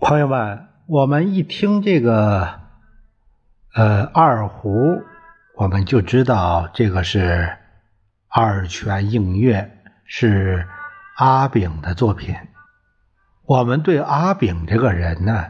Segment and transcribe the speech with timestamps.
[0.00, 2.60] 朋友们，我们一听这个
[3.74, 5.02] 呃二胡，
[5.56, 7.56] 我们就知道这个是
[8.28, 10.68] 二泉映月，是
[11.16, 12.36] 阿炳的作品。
[13.44, 15.46] 我们对阿炳这个人呢，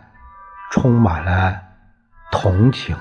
[0.70, 1.60] 充满了
[2.32, 2.96] 同情。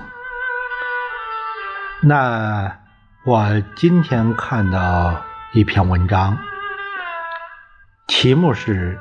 [2.02, 2.78] 那
[3.24, 6.36] 我今天看到一篇文章，
[8.06, 9.00] 题目是。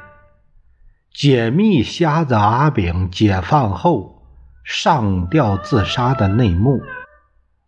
[1.17, 4.21] 解密瞎子阿炳解放后
[4.63, 6.83] 上吊自杀的内幕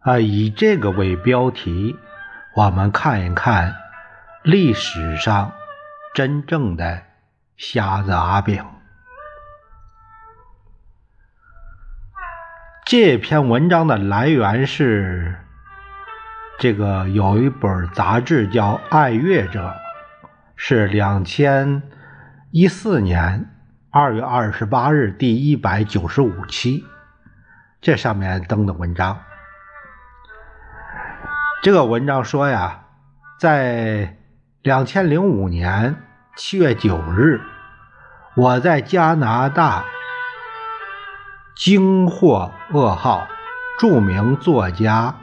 [0.01, 0.19] 啊！
[0.19, 1.97] 以这个为标题，
[2.55, 3.75] 我们看一看
[4.43, 5.51] 历史上
[6.13, 7.01] 真正的
[7.57, 8.63] 瞎子阿炳。
[12.85, 15.39] 这篇文章的来源是
[16.59, 19.69] 这个有一本杂志叫《爱乐者》，
[20.55, 21.81] 是两千。
[22.51, 23.47] 一四年
[23.91, 26.83] 二月二十八日，第一百九十五期，
[27.79, 29.19] 这上面登的文章。
[31.61, 32.85] 这个文章说呀，
[33.39, 34.17] 在
[34.63, 35.95] 两千零五年
[36.35, 37.39] 七月九日，
[38.35, 39.85] 我在加拿大
[41.55, 43.27] 惊获噩耗，
[43.77, 45.13] 著名作家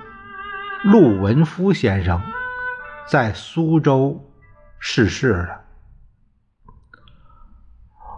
[0.85, 2.23] 陆文夫先生
[3.09, 4.33] 在苏州
[4.79, 5.66] 逝世了。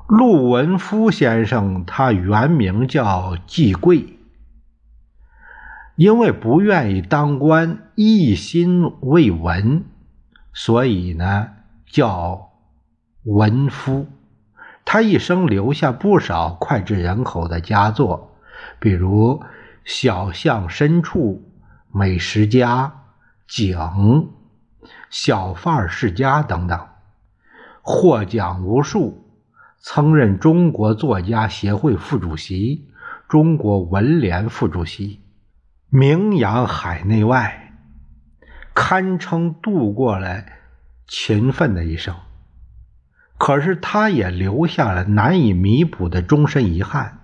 [0.08, 4.16] 陆文夫先生，他原名叫季贵，
[5.96, 9.84] 因为不愿意当官，一心为文，
[10.54, 11.50] 所以呢
[11.86, 12.52] 叫
[13.24, 14.06] 文夫。
[14.86, 18.34] 他一生留下不少脍炙人口的佳作，
[18.80, 19.34] 比如
[19.84, 21.42] 《小巷深处》
[21.98, 22.86] 《美食家》
[23.46, 23.76] 《景》
[25.10, 26.80] 《小贩世家》等等，
[27.82, 29.22] 获奖无数。
[29.90, 32.90] 曾任中国作家协会副主席、
[33.26, 35.22] 中国文联副主席，
[35.88, 37.72] 名扬海内外，
[38.74, 40.44] 堪称度过了
[41.06, 42.14] 勤奋的一生。
[43.38, 47.20] 可是，他也留下了难以弥补的终身遗憾。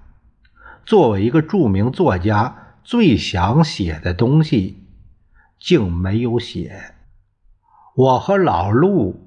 [0.86, 4.88] 作为一个著名作家，最想写的东西，
[5.58, 6.94] 竟没有写。
[7.94, 9.20] 我和老陆。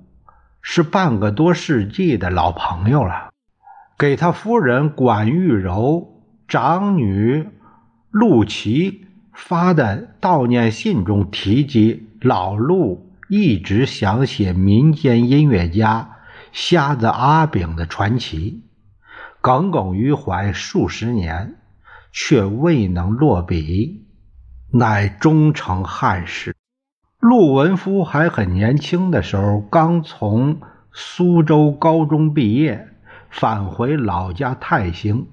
[0.70, 3.27] 是半个多世纪的老朋友了。
[3.98, 7.48] 给他夫人管玉柔、长女
[8.12, 16.18] 陆琪发的悼念信中提及，老陆一直想写民间音乐家
[16.52, 18.62] 瞎子阿炳的传奇，
[19.42, 21.56] 耿耿于怀数十年，
[22.12, 24.06] 却未能落笔，
[24.74, 26.56] 乃终成憾事。
[27.20, 32.90] 陆文夫还很年轻的时候，刚从苏州高中毕业，
[33.38, 35.28] 返回老家泰兴，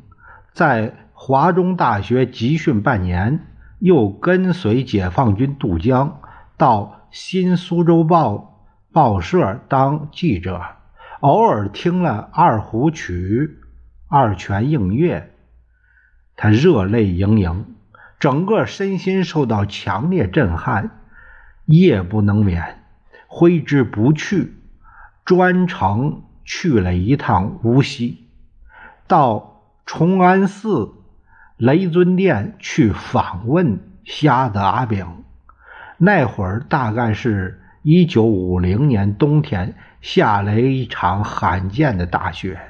[0.53, 3.47] 在华中大学集训半年，
[3.78, 6.20] 又跟随解放军渡江，
[6.59, 8.60] 到新苏州报
[8.92, 10.60] 报社当记者，
[11.20, 13.59] 偶尔听了二胡曲
[14.06, 15.21] 《二泉映月》，
[16.36, 17.75] 他热泪盈盈，
[18.19, 21.00] 整个身心受到强烈震撼。
[21.65, 22.82] 夜不能眠，
[23.28, 24.53] 挥之不去，
[25.25, 28.27] 专程去了一趟无锡，
[29.06, 30.93] 到崇安寺
[31.56, 35.25] 雷尊殿去访问瞎子阿炳。
[35.99, 42.60] 那会儿大概是一九五零年冬天，下了一场罕见的大雪，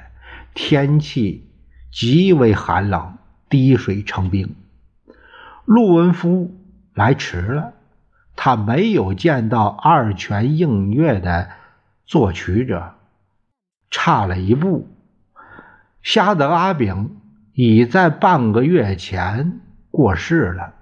[0.53, 1.49] 天气
[1.91, 3.17] 极为寒冷，
[3.49, 4.55] 滴水成冰。
[5.65, 6.55] 陆文夫
[6.93, 7.73] 来迟了。
[8.37, 11.51] 他没有见到二泉映月的
[12.05, 12.94] 作曲者，
[13.89, 14.87] 差了一步。
[16.03, 17.17] 瞎子阿炳
[17.53, 19.59] 已在半个月前
[19.89, 20.73] 过世了，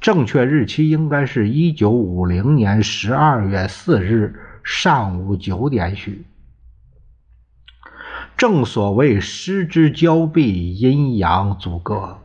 [0.00, 6.26] 正确日期应该是一九五零年十二月四日上午九点许。
[8.36, 12.18] 正所谓失之交臂，阴阳阻隔。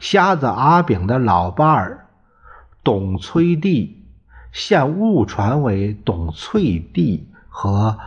[0.00, 2.06] 瞎子阿炳的老伴儿。
[2.82, 4.02] 董崔弟
[4.50, 7.98] 现误传为董翠弟和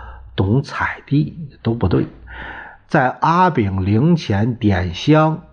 [0.41, 2.07] 董彩娣都不对，
[2.87, 5.43] 在阿炳灵前点香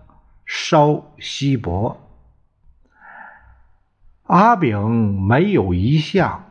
[0.47, 1.97] 烧锡箔，
[4.23, 6.45] 阿炳没有遗像，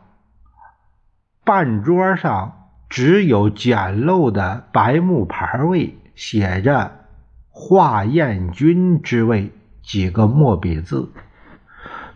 [1.43, 7.07] 半桌上只有简陋的白木牌位，写着
[7.51, 9.51] “华彦君之位”
[9.83, 11.11] 几个墨笔字。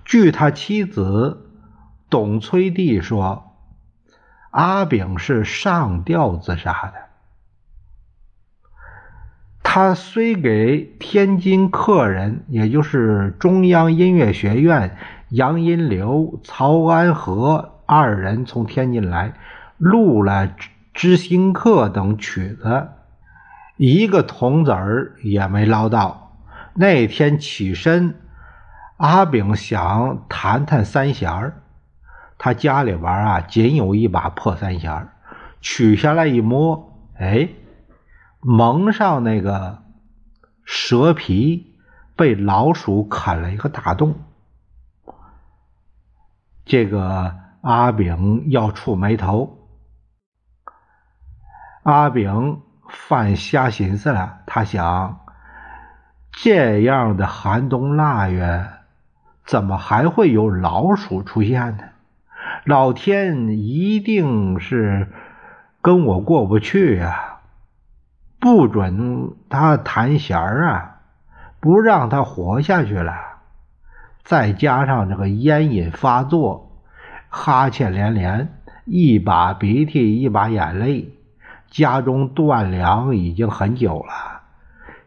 [0.05, 1.49] 据他妻子
[2.09, 3.52] 董崔娣说，
[4.53, 6.94] 阿炳是上吊自杀的。
[9.63, 14.95] 他虽给天津客人，也就是中央音乐学院
[15.29, 19.33] 杨荫柳、曹安和二人从天津来，
[19.77, 20.47] 录了
[20.94, 22.89] 《知心客》等曲子，
[23.77, 26.38] 一个铜子儿也没捞到。
[26.75, 28.19] 那天起身，
[28.97, 31.62] 阿炳想弹弹三弦儿，
[32.44, 35.07] 他家里边啊仅有一把破三弦，
[35.62, 37.48] 取下来一摸，哎。
[38.42, 39.81] 蒙上那个
[40.66, 41.78] 蛇皮
[42.18, 44.16] 被老鼠啃了一个大洞，
[46.66, 49.69] 这个阿炳要触眉头。
[51.84, 55.22] 阿炳犯瞎心思了，他想：
[56.34, 58.69] 这样的寒冬腊月，
[59.45, 61.86] 怎么还会有老鼠出现呢？
[62.66, 65.10] 老天一定是
[65.81, 67.40] 跟我过不去呀！
[68.40, 71.00] 不准他弹弦儿啊，
[71.60, 73.13] 不让他活下去了。
[74.24, 76.81] 再加上这个烟瘾发作，
[77.30, 78.50] 哈欠连连，
[78.86, 81.10] 一把鼻涕一把眼泪，
[81.69, 84.42] 家中断粮已经很久了，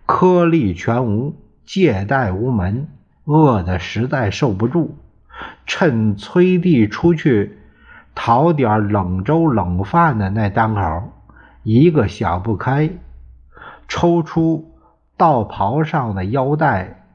[0.06, 1.34] 颗粒全无，
[1.64, 2.88] 借贷无门，
[3.24, 4.98] 饿得实在受不住。
[5.66, 7.58] 趁崔弟出去
[8.14, 11.12] 讨点冷粥冷饭的那当口，
[11.62, 12.90] 一个想不开。
[13.88, 14.74] 抽出
[15.16, 17.06] 道袍上的腰带，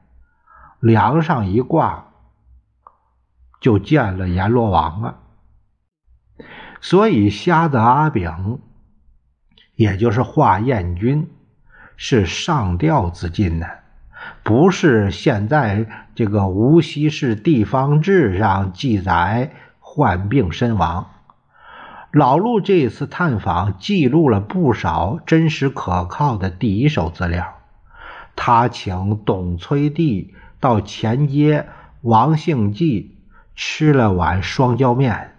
[0.80, 2.06] 梁上一挂，
[3.60, 5.18] 就见了阎罗王了。
[6.80, 8.58] 所以瞎子阿炳，
[9.76, 11.30] 也就是华彦君，
[11.96, 13.81] 是上吊自尽的，
[14.42, 21.06] 不是现在这个无锡市地方志上记载患病身亡。
[22.10, 27.54] 老陆这次探访记录了不少真实可靠的第一手资料。
[28.34, 31.68] 他请董崔弟到前街
[32.00, 33.18] 王姓记
[33.54, 35.36] 吃了碗双椒面，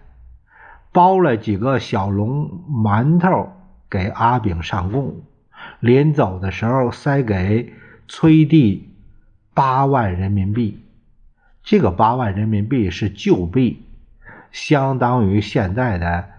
[0.92, 3.52] 包了几个小笼馒头
[3.90, 5.22] 给阿炳上供。
[5.80, 7.72] 临走的时候，塞给
[8.08, 8.93] 崔弟
[9.54, 10.84] 八万人民币。
[11.62, 13.86] 这个八万人民币是旧币，
[14.52, 16.34] 相当于现在的。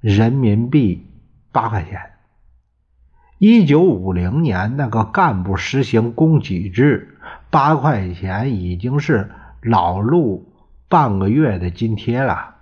[0.00, 1.06] 人民币
[1.52, 2.12] 八块钱。
[3.36, 7.18] 一九五零年，那个干部实行供给制，
[7.50, 9.30] 八块钱已经是
[9.60, 10.50] 老陆
[10.88, 12.54] 半个月的津贴了。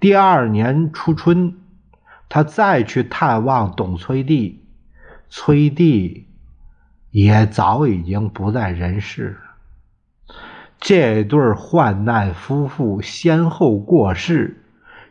[0.00, 1.58] 第二年初春，
[2.30, 4.64] 他再去探望董崔弟，
[5.28, 6.28] 崔弟
[7.16, 10.36] 也早已经不在人世了。
[10.78, 14.62] 这对患难夫妇先后过世。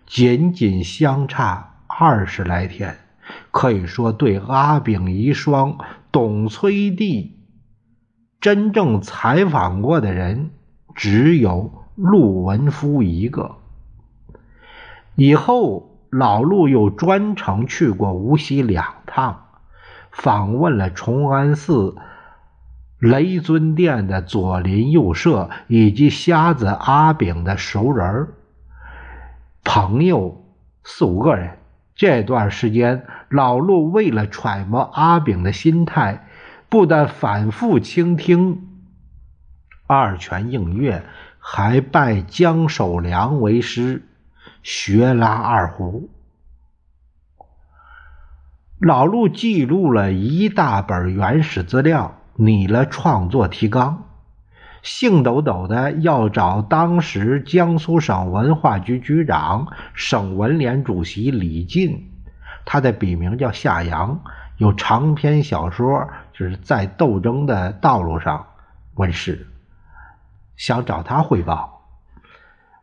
[0.05, 2.95] 仅仅相差二十来天，
[3.49, 5.77] 可以说对阿炳遗孀
[6.11, 7.39] 董崔弟
[8.39, 10.51] 真正采访过的人
[10.93, 13.55] 只有陆文夫一个。
[15.15, 19.44] 以后老陆又专程去过无锡两趟，
[20.15, 21.95] 访问了崇安寺
[22.99, 28.29] 雷尊殿的左邻右舍以及瞎子阿炳的熟人。
[29.63, 30.45] 朋友
[30.83, 31.57] 四五个人，
[31.95, 36.27] 这段时间老陆为了揣摩阿炳的心态，
[36.69, 38.67] 不但反复倾听
[39.85, 41.03] 二泉映月，
[41.39, 44.03] 还拜江守良为师，
[44.63, 46.09] 学拉二胡。
[48.85, 54.03] 老陆记录了一大本原始资料，拟了创作提纲。
[54.83, 62.11] 兴抖抖的要找当时江苏省文化局局长、省文联主席李进，
[62.63, 64.21] 他的笔名叫夏阳，
[64.57, 68.45] 有长篇小说就是在斗争的道路上
[68.93, 69.47] 问世，
[70.57, 71.81] 想找他汇报。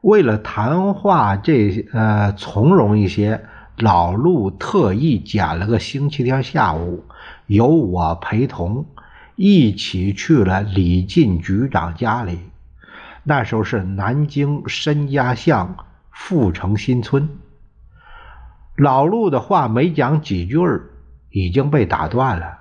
[0.00, 3.44] 为了谈话这呃从容一些，
[3.76, 7.05] 老陆特意拣了个星期天下午，
[7.47, 8.87] 由我陪同。
[9.35, 12.38] 一起去了李进局长家里，
[13.25, 17.29] 那时候是南京申家巷富城新村。
[18.76, 20.91] 老陆的话没讲几句儿，
[21.31, 22.59] 已经被打断了。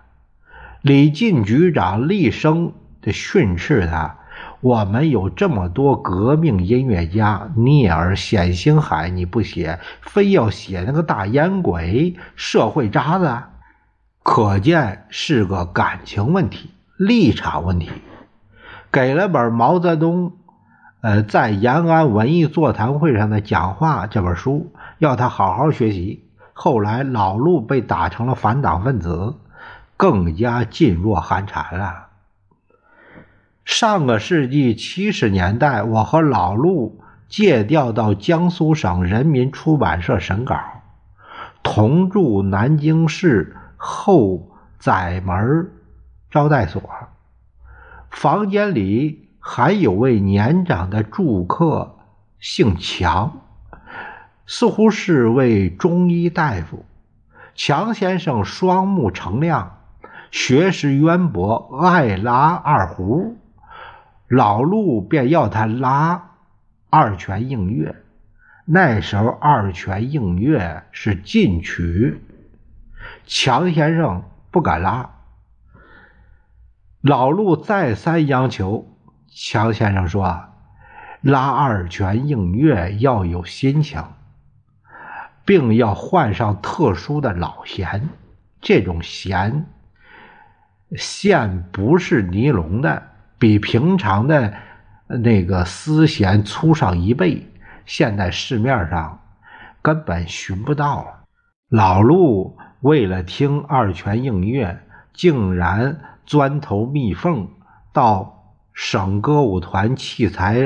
[0.81, 4.17] 李进局长厉声的训斥他
[4.61, 13.43] ：“我们有这么多革命音乐家，聂耳、冼星海，你不写，非要写那个大烟鬼、社会渣子。”
[14.23, 17.89] 可见是个感情问题、立场问题。
[18.91, 20.33] 给了本毛泽东，
[21.01, 26.29] 呃，在延安文艺座谈会上的讲话这本书，要他好好学习。
[26.53, 29.33] 后来老陆被打成了反党分子，
[29.97, 32.10] 更加噤若寒蝉了。
[33.63, 40.59] 上个世纪七十年代，我和老陆借调到江苏省人民出版社审稿，
[41.63, 44.49] 同住南京市后
[44.79, 45.71] 宰门
[46.29, 46.81] 招待所，
[48.09, 51.97] 房间里还有位年长的住客，
[52.39, 53.41] 姓强，
[54.45, 56.85] 似乎是位中医大夫。
[57.53, 59.77] 强先生双目澄亮，
[60.31, 63.37] 学识渊博，爱拉二胡。
[64.31, 66.37] 老陆便要他拉
[66.89, 67.93] 二泉映月，
[68.63, 72.21] 那时候二泉映月是禁曲，
[73.25, 75.09] 强先生不敢拉。
[77.01, 78.87] 老陆再三央求，
[79.27, 80.45] 强先生说
[81.19, 84.01] ：“拉二泉映月要有心情，
[85.43, 88.07] 并要换上特殊的老弦，
[88.61, 89.65] 这种弦
[90.95, 93.07] 线不是尼龙的。”
[93.41, 94.53] 比平常的
[95.07, 97.51] 那个丝弦粗上一倍，
[97.87, 99.19] 现在市面上
[99.81, 101.25] 根本寻不到。
[101.67, 107.49] 老陆为了听二泉映月，竟然钻头密缝
[107.91, 108.43] 到
[108.73, 110.61] 省歌舞团器材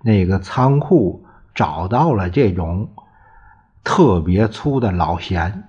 [0.00, 2.88] 那个仓库，找到了这种
[3.84, 5.64] 特别粗的老弦。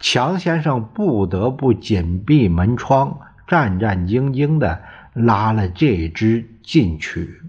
[0.00, 3.20] 强先生不得不紧闭门窗。
[3.48, 4.82] 战战兢兢地
[5.14, 7.42] 拉了这支禁曲，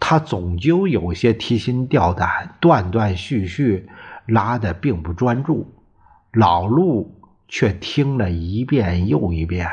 [0.00, 3.88] 他总究有些提心吊胆，断断续续
[4.24, 5.74] 拉的并不专注。
[6.32, 9.68] 老陆却听了一遍又一遍。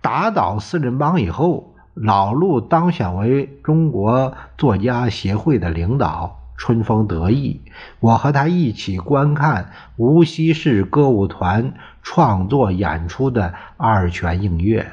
[0.00, 6.47] 打倒四人帮以后，老陆当选为中国作家协会的领导。
[6.58, 7.60] 春风得意，
[8.00, 11.72] 我和他一起观看无锡市歌舞团
[12.02, 14.90] 创作演出的二泉映月，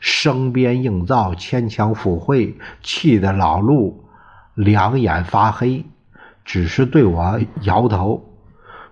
[0.00, 4.04] 声边映照，牵强附会，气得老陆
[4.54, 5.86] 两眼发黑，
[6.44, 8.26] 只是对我摇头。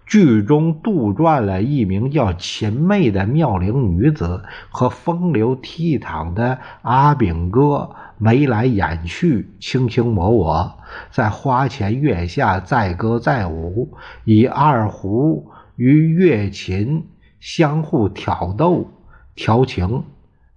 [0.07, 10.79] 剧中杜撰了一名叫秦妹的妙龄女子和风流倜傥的阿炳哥眉来眼去，卿卿我我，
[11.11, 17.07] 在花前月下载歌载舞，以二胡与乐琴
[17.41, 18.91] 相互挑逗
[19.35, 20.05] 调情，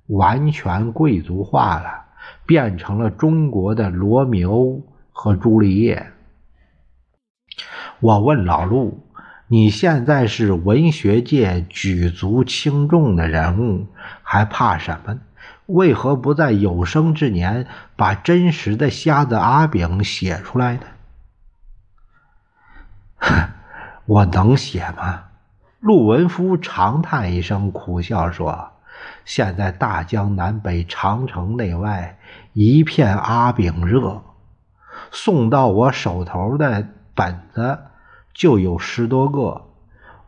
[0.08, 2.06] 完全贵族化了，
[2.46, 6.08] 变成了中国的罗密欧和朱丽叶。
[8.00, 9.08] 我问老陆。
[9.54, 13.88] 你现在是文学界举足轻重的人物，
[14.24, 15.20] 还怕什么？
[15.74, 20.82] 为何不在有生之年把真实的瞎子阿炳写出来呢？
[24.06, 25.26] 我能写吗？
[25.80, 28.72] 陆文夫长叹一声，苦笑说
[29.26, 32.18] ：“现在大江南北、长城内外
[32.54, 34.22] 一片阿炳热，
[35.12, 37.80] 送到我手头的本子。”
[38.34, 39.62] 就有十多个，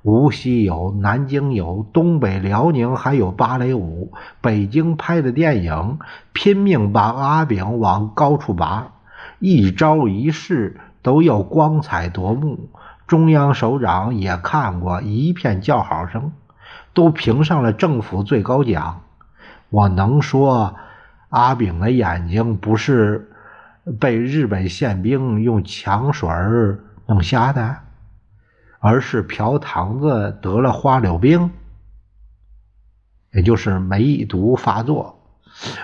[0.04, 4.12] 无锡有，南京有，东北辽宁还有芭蕾舞。
[4.42, 5.98] 北京拍的电影，
[6.34, 8.92] 拼命把阿炳往高处拔，
[9.40, 12.70] 一招一式都要光彩夺目。
[13.08, 16.34] 中央首长也看过，一片叫好声，
[16.94, 19.02] 都评上了政府最高奖。
[19.70, 20.76] 我能说
[21.30, 23.32] 阿炳的眼睛不是
[24.02, 26.30] 被日本宪兵用强水
[27.06, 27.78] 弄瞎的？
[28.86, 31.52] 而是嫖堂子得了花柳病，
[33.32, 35.22] 也就是梅毒发作。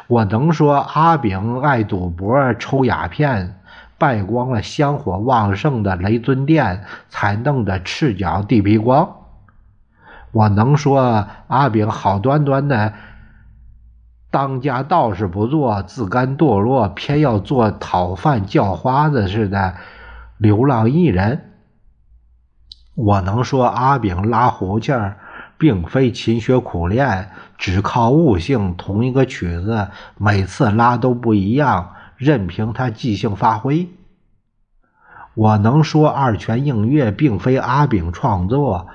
[0.08, 3.62] 我能说阿炳爱赌博、抽鸦片，
[3.98, 9.16] 败光了香火旺盛的雷尊殿，才弄得赤脚地皮光。
[10.34, 12.94] 我能说阿炳好端端的
[14.30, 19.76] 当家道士不做，自甘堕落，偏要做讨饭叫花子似的
[20.38, 21.49] 流浪艺人。
[23.02, 24.94] 我能说阿炳拉胡琴，
[25.58, 28.76] 并非勤学苦练，只靠悟性。
[28.76, 29.88] 同一个曲子，
[30.18, 33.88] 每次拉都不一样，任凭他即兴发挥。
[35.34, 38.88] 我能说二泉映月并非阿炳创作，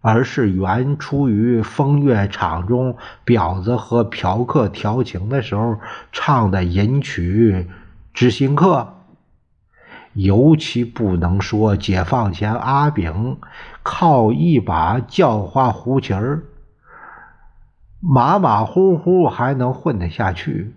[0.00, 5.76] 而是原出于风月场中婊子和嫖客调情的时候
[6.12, 7.66] 唱的淫曲
[8.14, 8.76] 《知心客》。
[10.14, 13.38] 尤其不能说解放前阿炳
[13.82, 16.42] 靠一把叫花胡琴儿，
[18.00, 20.74] 马马虎虎还能混得下去。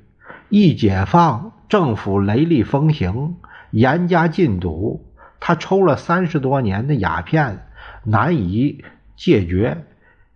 [0.50, 3.36] 一解放，政府雷厉风行，
[3.72, 5.04] 严加禁赌，
[5.40, 7.66] 他抽了三十多年的鸦片，
[8.04, 8.84] 难以
[9.16, 9.84] 戒绝，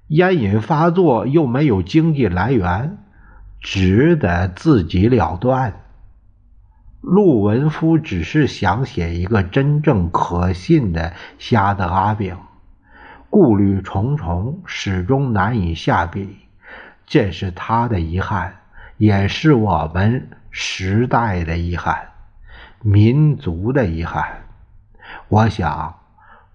[0.07, 2.97] 烟瘾发作又没有经济来源，
[3.61, 5.81] 只得自己了断。
[7.01, 12.35] 陆文夫只是想写一个真正可信的瞎子阿炳，
[13.29, 16.37] 顾虑重重，始终难以下笔。
[17.05, 18.55] 这是他的遗憾，
[18.97, 22.09] 也是我们时代的遗憾，
[22.81, 24.25] 民族的遗憾。
[25.29, 25.95] 我想。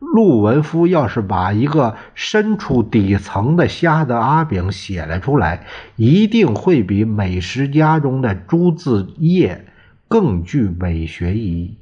[0.04, 9.64] 陆文夫要是把一个身处底层的瞎子阿炳写了出来，一定会比美食家中的朱自业
[10.12, 11.78] 更具美学意义。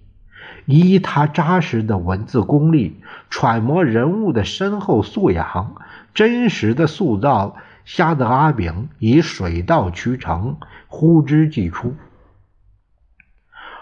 [0.64, 5.74] 以他扎实的文字功力、揣摩人物的深厚素养，
[6.14, 11.96] 真实的塑造瞎子阿炳，以水到渠成，呼之即出。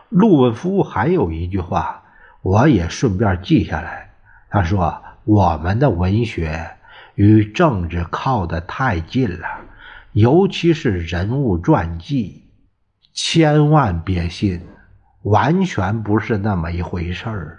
[0.09, 2.05] 陆文夫还有一句话，
[2.41, 4.15] 我也顺便记下来。
[4.49, 6.71] 他说：“我们的文学
[7.17, 9.47] 与政治靠得太近了，
[10.13, 12.45] 尤其是人物传记，
[13.21, 14.61] 千万别信，
[15.23, 17.59] 完全不是那么一回事儿。”